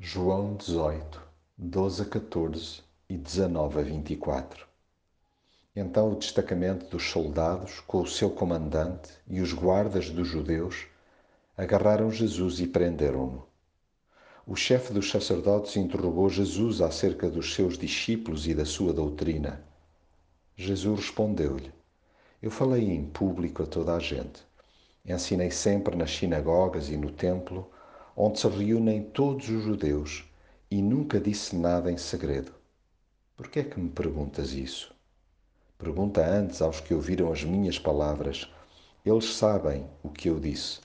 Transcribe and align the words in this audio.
João 0.00 0.54
18, 0.54 1.20
12 1.58 2.02
a 2.02 2.04
14 2.04 2.82
e 3.08 3.16
19 3.16 3.80
a 3.80 3.82
24. 3.82 4.64
Então 5.74 6.12
o 6.12 6.14
destacamento 6.14 6.86
dos 6.86 7.10
soldados, 7.10 7.80
com 7.80 8.02
o 8.02 8.06
seu 8.06 8.30
comandante 8.30 9.10
e 9.26 9.40
os 9.40 9.52
guardas 9.52 10.08
dos 10.08 10.28
judeus, 10.28 10.86
agarraram 11.56 12.12
Jesus 12.12 12.60
e 12.60 12.68
prenderam-no. 12.68 13.44
O 14.46 14.54
chefe 14.54 14.92
dos 14.92 15.10
sacerdotes 15.10 15.74
interrogou 15.74 16.30
Jesus 16.30 16.80
acerca 16.80 17.28
dos 17.28 17.52
seus 17.52 17.76
discípulos 17.76 18.46
e 18.46 18.54
da 18.54 18.64
sua 18.64 18.92
doutrina. 18.92 19.60
Jesus 20.54 21.00
respondeu-lhe: 21.00 21.72
Eu 22.40 22.52
falei 22.52 22.88
em 22.88 23.04
público 23.04 23.64
a 23.64 23.66
toda 23.66 23.96
a 23.96 23.98
gente. 23.98 24.46
Ensinei 25.04 25.50
sempre 25.50 25.96
nas 25.96 26.12
sinagogas 26.12 26.88
e 26.88 26.96
no 26.96 27.10
templo 27.10 27.68
onde 28.20 28.40
se 28.40 28.48
reúnem 28.48 29.00
todos 29.00 29.48
os 29.48 29.62
judeus, 29.62 30.24
e 30.68 30.82
nunca 30.82 31.20
disse 31.20 31.54
nada 31.54 31.88
em 31.88 31.96
segredo. 31.96 32.52
Por 33.36 33.46
que 33.46 33.60
é 33.60 33.62
que 33.62 33.78
me 33.78 33.88
perguntas 33.88 34.52
isso? 34.52 34.92
Pergunta 35.78 36.26
antes 36.26 36.60
aos 36.60 36.80
que 36.80 36.92
ouviram 36.92 37.30
as 37.30 37.44
minhas 37.44 37.78
palavras. 37.78 38.50
Eles 39.06 39.36
sabem 39.36 39.86
o 40.02 40.08
que 40.08 40.28
eu 40.28 40.40
disse. 40.40 40.80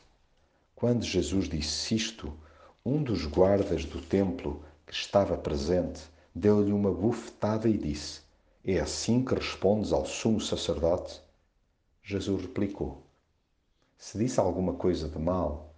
Quando 0.76 1.04
Jesus 1.04 1.49
disse 1.49 1.95
isto, 1.95 2.31
um 2.85 3.02
dos 3.02 3.26
guardas 3.26 3.84
do 3.84 3.99
templo 3.99 4.63
que 4.85 4.93
estava 4.93 5.35
presente 5.35 6.04
deu-lhe 6.35 6.71
uma 6.71 6.93
bufetada 6.93 7.68
e 7.68 7.76
disse: 7.76 8.21
É 8.63 8.79
assim 8.79 9.26
que 9.26 9.34
respondes 9.34 9.91
ao 9.91 10.05
sumo 10.05 10.40
sacerdote? 10.40 11.20
Jesus 12.04 12.43
replicou: 12.43 13.02
Se 13.98 14.20
disse 14.20 14.40
alguma 14.40 14.73
coisa 14.73 15.09
de 15.09 15.18
mal, 15.18 15.73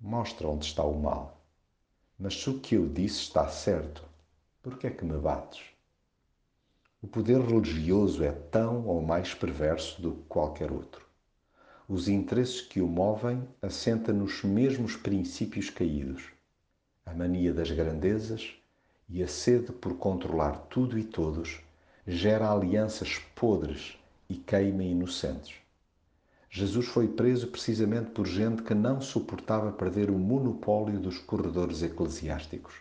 mostra 0.00 0.48
onde 0.48 0.66
está 0.66 0.82
o 0.82 1.00
mal. 1.00 1.40
Mas 2.18 2.40
se 2.40 2.50
o 2.50 2.60
que 2.60 2.74
eu 2.74 2.88
disse 2.88 3.20
está 3.20 3.48
certo, 3.48 4.04
por 4.62 4.78
que 4.78 4.86
é 4.86 4.90
que 4.90 5.04
me 5.04 5.18
bates? 5.18 5.62
O 7.02 7.06
poder 7.06 7.40
religioso 7.40 8.24
é 8.24 8.32
tão 8.32 8.86
ou 8.86 9.02
mais 9.02 9.34
perverso 9.34 10.00
do 10.00 10.12
que 10.12 10.22
qualquer 10.22 10.72
outro. 10.72 11.04
Os 11.86 12.08
interesses 12.08 12.62
que 12.62 12.80
o 12.80 12.86
movem 12.86 13.46
assentam 13.60 14.14
nos 14.14 14.42
mesmos 14.42 14.96
princípios 14.96 15.68
caídos: 15.68 16.30
a 17.04 17.12
mania 17.12 17.52
das 17.52 17.70
grandezas 17.70 18.54
e 19.08 19.22
a 19.22 19.28
sede 19.28 19.70
por 19.70 19.98
controlar 19.98 20.56
tudo 20.70 20.98
e 20.98 21.04
todos 21.04 21.60
gera 22.06 22.50
alianças 22.50 23.18
podres 23.34 23.98
e 24.28 24.36
queima 24.36 24.82
inocentes. 24.82 25.63
Jesus 26.56 26.86
foi 26.86 27.08
preso 27.08 27.48
precisamente 27.48 28.12
por 28.12 28.28
gente 28.28 28.62
que 28.62 28.74
não 28.74 29.00
suportava 29.00 29.72
perder 29.72 30.08
o 30.08 30.16
monopólio 30.16 31.00
dos 31.00 31.18
corredores 31.18 31.82
eclesiásticos. 31.82 32.74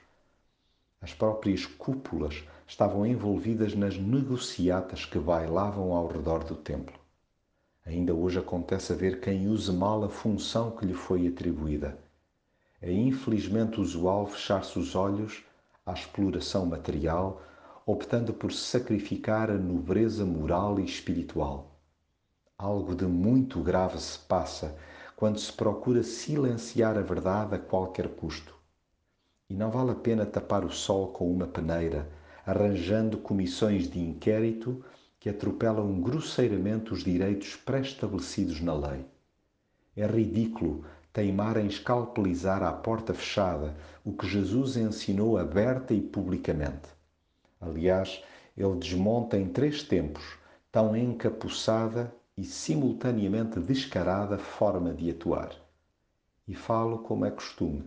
As 1.02 1.12
próprias 1.12 1.66
cúpulas 1.66 2.44
estavam 2.68 3.04
envolvidas 3.04 3.74
nas 3.74 3.98
negociatas 3.98 5.06
que 5.06 5.18
bailavam 5.18 5.92
ao 5.92 6.06
redor 6.06 6.44
do 6.44 6.54
templo. 6.54 6.94
Ainda 7.84 8.14
hoje 8.14 8.38
acontece 8.38 8.94
a 8.94 8.96
ver 8.96 9.20
quem 9.20 9.48
use 9.48 9.72
mal 9.74 10.04
a 10.04 10.10
função 10.10 10.70
que 10.70 10.86
lhe 10.86 10.94
foi 10.94 11.28
atribuída. 11.28 11.98
É 12.80 12.92
infelizmente 12.92 13.82
usual 13.82 14.28
fechar-se 14.28 14.78
os 14.78 14.94
olhos 14.94 15.44
à 15.84 15.94
exploração 15.94 16.68
material, 16.68 17.42
optando 17.88 18.34
por 18.34 18.54
sacrificar 18.54 19.50
a 19.50 19.58
nobreza 19.58 20.24
moral 20.24 20.80
e 20.80 20.86
espiritual 20.86 21.73
Algo 22.64 22.96
de 22.96 23.06
muito 23.06 23.62
grave 23.62 24.00
se 24.00 24.18
passa 24.18 24.74
quando 25.18 25.38
se 25.38 25.52
procura 25.52 26.02
silenciar 26.02 26.98
a 26.98 27.02
verdade 27.02 27.56
a 27.56 27.60
qualquer 27.60 28.08
custo. 28.16 28.56
E 29.50 29.54
não 29.54 29.70
vale 29.70 29.92
a 29.92 29.96
pena 29.96 30.26
tapar 30.26 30.64
o 30.64 30.72
sol 30.72 31.10
com 31.10 31.30
uma 31.30 31.46
peneira, 31.46 32.10
arranjando 32.46 33.18
comissões 33.18 33.90
de 33.90 34.00
inquérito 34.00 34.82
que 35.20 35.28
atropelam 35.30 36.00
grosseiramente 36.00 36.94
os 36.94 37.04
direitos 37.04 37.54
pré-estabelecidos 37.58 38.62
na 38.62 38.74
lei. 38.74 39.06
É 39.94 40.08
ridículo 40.08 40.86
teimar 41.12 41.58
em 41.58 41.68
escalpelizar 41.68 42.64
à 42.64 42.72
porta 42.72 43.14
fechada 43.14 43.76
o 44.06 44.14
que 44.14 44.26
Jesus 44.26 44.78
ensinou 44.78 45.38
aberta 45.38 45.94
e 45.94 46.00
publicamente. 46.00 46.88
Aliás, 47.60 48.24
ele 48.56 48.76
desmonta 48.78 49.38
em 49.38 49.50
três 49.50 49.84
tempos, 49.84 50.24
tão 50.72 50.96
encapuçada 50.96 52.10
e 52.36 52.44
simultaneamente 52.44 53.60
descarada 53.60 54.38
forma 54.38 54.94
de 54.94 55.12
atuar. 55.12 55.52
E 56.48 56.56
falo 56.56 57.00
como 57.00 57.26
é 57.26 57.32
costume, 57.32 57.84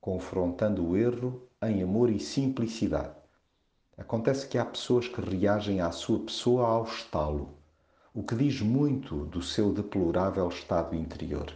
confrontando 0.00 0.86
o 0.86 0.96
erro 0.96 1.42
em 1.62 1.82
amor 1.82 2.10
e 2.10 2.18
simplicidade. 2.18 3.14
Acontece 3.96 4.46
que 4.46 4.58
há 4.58 4.64
pessoas 4.64 5.08
que 5.08 5.20
reagem 5.20 5.80
à 5.80 5.90
sua 5.90 6.20
pessoa 6.20 6.66
ao 6.66 6.84
estalo, 6.84 7.50
o 8.14 8.22
que 8.22 8.34
diz 8.34 8.60
muito 8.60 9.24
do 9.26 9.42
seu 9.42 9.72
deplorável 9.72 10.48
estado 10.48 10.94
interior. 10.94 11.52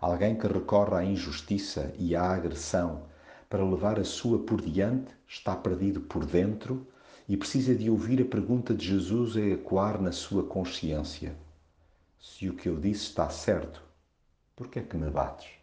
Alguém 0.00 0.36
que 0.36 0.46
recorre 0.46 0.96
à 0.96 1.04
injustiça 1.04 1.92
e 1.98 2.14
à 2.14 2.30
agressão 2.30 3.02
para 3.48 3.64
levar 3.64 3.98
a 3.98 4.04
sua 4.04 4.38
por 4.38 4.60
diante 4.60 5.12
está 5.26 5.56
perdido 5.56 6.00
por 6.00 6.24
dentro 6.24 6.86
e 7.28 7.36
precisa 7.36 7.74
de 7.74 7.90
ouvir 7.90 8.22
a 8.22 8.24
pergunta 8.24 8.74
de 8.74 8.86
Jesus 8.86 9.36
a 9.36 9.40
ecoar 9.40 10.00
na 10.00 10.12
sua 10.12 10.42
consciência: 10.42 11.36
Se 12.18 12.48
o 12.48 12.54
que 12.54 12.68
eu 12.68 12.80
disse 12.80 13.04
está 13.04 13.28
certo, 13.28 13.82
por 14.56 14.68
que 14.68 14.78
é 14.78 14.82
que 14.82 14.96
me 14.96 15.10
bates? 15.10 15.57